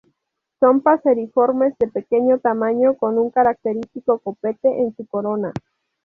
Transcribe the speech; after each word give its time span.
Son 0.59 0.81
paseriformes 0.81 1.75
de 1.77 1.87
pequeño 1.87 2.39
tamaño, 2.39 2.95
con 2.95 3.19
un 3.19 3.29
característico 3.29 4.17
copete 4.17 4.67
en 4.81 4.95
su 4.95 5.05
corona. 5.05 5.51